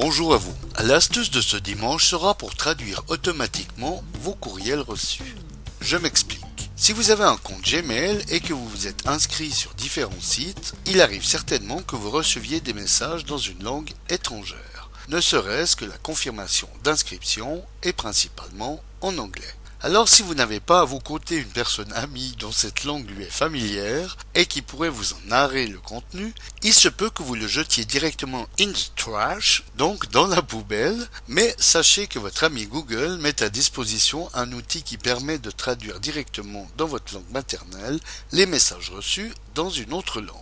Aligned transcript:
Bonjour 0.00 0.32
à 0.32 0.36
vous. 0.36 0.54
L'astuce 0.84 1.32
de 1.32 1.40
ce 1.40 1.56
dimanche 1.56 2.06
sera 2.06 2.34
pour 2.34 2.54
traduire 2.54 3.02
automatiquement 3.08 4.04
vos 4.20 4.34
courriels 4.34 4.78
reçus. 4.78 5.34
Je 5.80 5.96
m'explique. 5.96 6.70
Si 6.76 6.92
vous 6.92 7.10
avez 7.10 7.24
un 7.24 7.36
compte 7.36 7.62
Gmail 7.62 8.24
et 8.28 8.38
que 8.38 8.52
vous 8.52 8.68
vous 8.68 8.86
êtes 8.86 9.08
inscrit 9.08 9.50
sur 9.50 9.74
différents 9.74 10.20
sites, 10.20 10.74
il 10.86 11.00
arrive 11.00 11.24
certainement 11.24 11.82
que 11.82 11.96
vous 11.96 12.10
receviez 12.12 12.60
des 12.60 12.74
messages 12.74 13.24
dans 13.24 13.38
une 13.38 13.64
langue 13.64 13.90
étrangère, 14.08 14.88
ne 15.08 15.20
serait-ce 15.20 15.74
que 15.74 15.84
la 15.84 15.98
confirmation 15.98 16.68
d'inscription 16.84 17.64
est 17.82 17.92
principalement 17.92 18.80
en 19.00 19.18
anglais. 19.18 19.52
Alors 19.80 20.08
si 20.08 20.22
vous 20.22 20.34
n'avez 20.34 20.58
pas 20.58 20.80
à 20.80 20.84
vos 20.84 20.98
côtés 20.98 21.36
une 21.36 21.44
personne 21.44 21.92
amie 21.92 22.34
dont 22.40 22.50
cette 22.50 22.82
langue 22.82 23.08
lui 23.08 23.22
est 23.22 23.30
familière 23.30 24.16
et 24.34 24.44
qui 24.44 24.60
pourrait 24.60 24.88
vous 24.88 25.12
en 25.12 25.20
narrer 25.26 25.68
le 25.68 25.78
contenu, 25.78 26.34
il 26.64 26.74
se 26.74 26.88
peut 26.88 27.10
que 27.10 27.22
vous 27.22 27.36
le 27.36 27.46
jetiez 27.46 27.84
directement 27.84 28.48
in 28.58 28.72
the 28.72 28.92
trash, 28.96 29.62
donc 29.76 30.10
dans 30.10 30.26
la 30.26 30.42
poubelle, 30.42 31.08
mais 31.28 31.54
sachez 31.58 32.08
que 32.08 32.18
votre 32.18 32.42
ami 32.42 32.66
Google 32.66 33.18
met 33.20 33.40
à 33.40 33.50
disposition 33.50 34.28
un 34.34 34.50
outil 34.50 34.82
qui 34.82 34.98
permet 34.98 35.38
de 35.38 35.52
traduire 35.52 36.00
directement 36.00 36.68
dans 36.76 36.86
votre 36.86 37.14
langue 37.14 37.30
maternelle 37.30 38.00
les 38.32 38.46
messages 38.46 38.90
reçus 38.90 39.32
dans 39.54 39.70
une 39.70 39.92
autre 39.92 40.20
langue. 40.20 40.34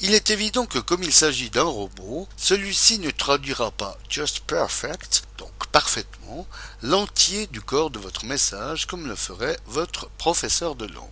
Il 0.00 0.14
est 0.14 0.30
évident 0.30 0.66
que 0.66 0.78
comme 0.80 1.04
il 1.04 1.12
s'agit 1.12 1.50
d'un 1.50 1.62
robot, 1.62 2.26
celui-ci 2.36 2.98
ne 2.98 3.10
traduira 3.10 3.70
pas 3.70 3.96
just 4.08 4.40
perfect, 4.40 5.22
donc 5.38 5.49
parfaitement, 5.72 6.46
l'entier 6.82 7.46
du 7.48 7.60
corps 7.60 7.90
de 7.90 7.98
votre 7.98 8.24
message 8.24 8.86
comme 8.86 9.06
le 9.06 9.16
ferait 9.16 9.58
votre 9.66 10.08
professeur 10.10 10.74
de 10.74 10.86
langue. 10.86 11.08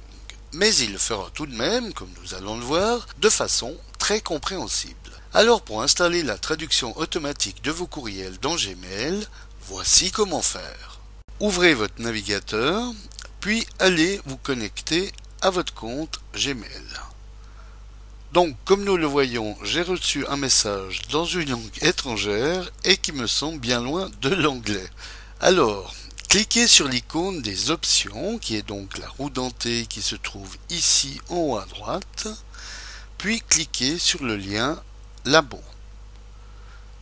Mais 0.53 0.75
il 0.77 0.93
le 0.93 0.99
fera 0.99 1.31
tout 1.35 1.47
de 1.47 1.55
même, 1.55 1.93
comme 1.93 2.13
nous 2.23 2.35
allons 2.35 2.57
le 2.57 2.65
voir, 2.65 3.07
de 3.19 3.29
façon 3.29 3.77
très 3.99 4.21
compréhensible. 4.21 4.95
Alors 5.35 5.63
pour 5.63 5.83
installer 5.83 6.23
la 6.23 6.39
traduction 6.39 6.97
automatique 6.99 7.63
de 7.63 7.71
vos 7.71 7.87
courriels 7.87 8.39
dans 8.41 8.57
Gmail, 8.57 9.27
voici 9.67 10.11
comment 10.11 10.43
faire. 10.43 11.01
Ouvrez 11.41 11.75
votre 11.75 12.01
navigateur, 12.01 12.83
puis 13.41 13.67
allez 13.79 14.21
vous 14.25 14.39
connecter 14.39 15.13
à 15.43 15.51
votre 15.51 15.75
compte 15.75 16.21
Gmail. 16.35 16.67
Donc, 18.33 18.55
comme 18.67 18.85
nous 18.85 18.99
le 18.99 19.07
voyons, 19.07 19.57
j'ai 19.63 19.81
reçu 19.81 20.27
un 20.27 20.37
message 20.37 21.01
dans 21.11 21.25
une 21.25 21.49
langue 21.49 21.79
étrangère 21.81 22.71
et 22.85 22.99
qui 22.99 23.13
me 23.13 23.27
semble 23.27 23.59
bien 23.59 23.81
loin 23.81 24.11
de 24.21 24.29
l'anglais. 24.29 24.91
Alors, 25.41 25.95
cliquez 26.29 26.67
sur 26.67 26.89
l'icône 26.89 27.41
des 27.41 27.71
options, 27.71 28.37
qui 28.37 28.57
est 28.57 28.69
donc 28.69 28.99
la 28.99 29.09
roue 29.09 29.31
dentée 29.31 29.87
qui 29.87 30.03
se 30.03 30.15
trouve 30.15 30.59
ici 30.69 31.19
en 31.31 31.37
haut 31.37 31.57
à 31.57 31.65
droite, 31.65 32.29
puis 33.17 33.41
cliquez 33.49 33.99
sur 33.99 34.23
le 34.23 34.37
lien 34.37 34.79
Labo. 35.25 35.63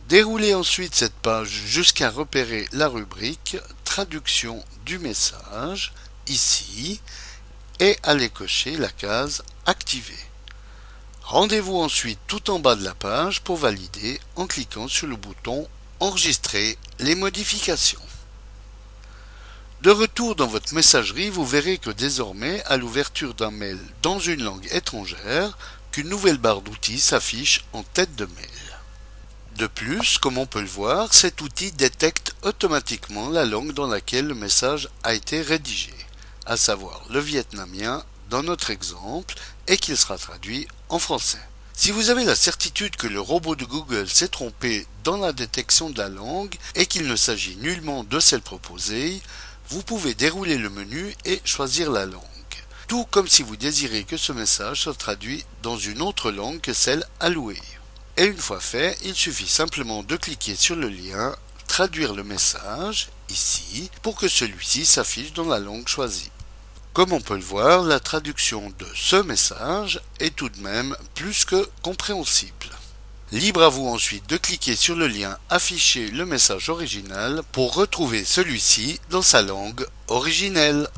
Déroulez 0.07 0.53
ensuite 0.53 0.95
cette 0.95 1.15
page 1.15 1.49
jusqu'à 1.49 2.09
repérer 2.09 2.69
la 2.71 2.87
rubrique 2.87 3.57
Traduction 3.83 4.63
du 4.85 4.97
message, 4.97 5.91
ici, 6.27 7.01
et 7.81 7.97
allez 8.03 8.29
cocher 8.29 8.77
la 8.77 8.89
case 8.89 9.43
Activer. 9.65 10.15
Rendez-vous 11.27 11.75
ensuite 11.75 12.19
tout 12.27 12.51
en 12.51 12.59
bas 12.59 12.77
de 12.77 12.85
la 12.85 12.95
page 12.95 13.41
pour 13.41 13.57
valider 13.57 14.17
en 14.37 14.47
cliquant 14.47 14.87
sur 14.87 15.07
le 15.07 15.17
bouton 15.17 15.67
Enregistrer 15.99 16.77
les 16.99 17.15
modifications. 17.15 17.99
De 19.81 19.91
retour 19.91 20.35
dans 20.35 20.47
votre 20.47 20.73
messagerie, 20.73 21.29
vous 21.29 21.45
verrez 21.45 21.79
que 21.79 21.89
désormais, 21.89 22.63
à 22.63 22.77
l'ouverture 22.77 23.33
d'un 23.33 23.51
mail 23.51 23.77
dans 24.01 24.19
une 24.19 24.41
langue 24.41 24.69
étrangère, 24.71 25.57
qu'une 25.91 26.07
nouvelle 26.07 26.37
barre 26.37 26.61
d'outils 26.61 26.99
s'affiche 26.99 27.65
en 27.73 27.83
tête 27.83 28.15
de 28.15 28.25
mail. 28.25 28.79
De 29.57 29.67
plus, 29.67 30.19
comme 30.19 30.37
on 30.37 30.45
peut 30.45 30.61
le 30.61 30.67
voir, 30.67 31.13
cet 31.13 31.41
outil 31.41 31.73
détecte 31.73 32.35
automatiquement 32.43 33.29
la 33.29 33.43
langue 33.43 33.73
dans 33.73 33.87
laquelle 33.87 34.27
le 34.27 34.35
message 34.35 34.87
a 35.03 35.13
été 35.13 35.41
rédigé, 35.41 35.93
à 36.45 36.55
savoir 36.55 37.03
le 37.09 37.19
vietnamien 37.19 38.05
dans 38.29 38.43
notre 38.43 38.69
exemple 38.69 39.35
et 39.67 39.77
qu'il 39.77 39.97
sera 39.97 40.17
traduit 40.17 40.67
en 40.89 40.99
français. 40.99 41.41
Si 41.73 41.91
vous 41.91 42.09
avez 42.09 42.25
la 42.25 42.35
certitude 42.35 42.95
que 42.95 43.07
le 43.07 43.21
robot 43.21 43.55
de 43.55 43.65
Google 43.65 44.09
s'est 44.09 44.29
trompé 44.29 44.87
dans 45.03 45.17
la 45.17 45.31
détection 45.31 45.89
de 45.89 45.97
la 45.99 46.09
langue 46.09 46.55
et 46.75 46.87
qu'il 46.87 47.07
ne 47.07 47.15
s'agit 47.15 47.55
nullement 47.57 48.03
de 48.03 48.19
celle 48.19 48.41
proposée, 48.41 49.21
vous 49.69 49.83
pouvez 49.83 50.15
dérouler 50.15 50.57
le 50.57 50.69
menu 50.69 51.15
et 51.25 51.41
choisir 51.45 51.91
la 51.91 52.05
langue. 52.05 52.23
Tout 52.87 53.05
comme 53.11 53.27
si 53.27 53.43
vous 53.43 53.57
désirez 53.57 54.05
que 54.05 54.17
ce 54.17 54.31
message 54.31 54.81
soit 54.81 54.97
traduit 54.97 55.45
dans 55.61 55.77
une 55.77 56.01
autre 56.01 56.31
langue 56.31 56.61
que 56.61 56.73
celle 56.73 57.05
allouée. 57.19 57.61
Et 58.15 58.25
une 58.25 58.37
fois 58.37 58.59
fait, 58.59 58.97
il 59.03 59.13
suffit 59.13 59.47
simplement 59.47 60.03
de 60.03 60.15
cliquer 60.15 60.55
sur 60.55 60.75
le 60.75 60.89
lien 60.89 61.35
Traduire 61.67 62.15
le 62.15 62.23
message, 62.23 63.09
ici, 63.29 63.91
pour 64.01 64.15
que 64.15 64.27
celui-ci 64.27 64.83
s'affiche 64.85 65.33
dans 65.33 65.45
la 65.45 65.59
langue 65.59 65.87
choisie. 65.87 66.31
Comme 66.97 67.13
on 67.13 67.21
peut 67.21 67.35
le 67.35 67.43
voir, 67.43 67.83
la 67.83 67.99
traduction 67.99 68.73
de 68.79 68.87
ce 68.95 69.17
message 69.17 70.01
est 70.19 70.35
tout 70.35 70.49
de 70.49 70.59
même 70.61 70.97
plus 71.13 71.45
que 71.45 71.69
compréhensible. 71.83 72.71
Libre 73.31 73.61
à 73.61 73.69
vous 73.69 73.85
ensuite 73.85 74.27
de 74.27 74.35
cliquer 74.35 74.75
sur 74.75 74.95
le 74.95 75.05
lien 75.05 75.37
Afficher 75.51 76.07
le 76.07 76.25
message 76.25 76.69
original 76.69 77.43
pour 77.51 77.75
retrouver 77.75 78.25
celui-ci 78.25 78.99
dans 79.11 79.21
sa 79.21 79.43
langue 79.43 79.85
originelle. 80.07 80.89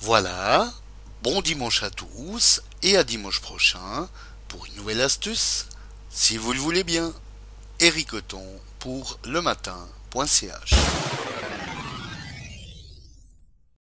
Voilà, 0.00 0.72
bon 1.22 1.42
dimanche 1.42 1.82
à 1.82 1.90
tous 1.90 2.62
et 2.82 2.96
à 2.96 3.04
dimanche 3.04 3.40
prochain 3.40 4.08
pour 4.48 4.64
une 4.64 4.76
nouvelle 4.76 5.02
astuce, 5.02 5.66
si 6.08 6.38
vous 6.38 6.54
le 6.54 6.60
voulez 6.60 6.82
bien. 6.82 7.12
Pour 8.78 9.18
le 9.26 9.42
matin.ch 9.42 10.72